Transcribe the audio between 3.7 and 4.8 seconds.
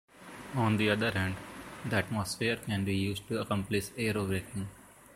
aerobraking.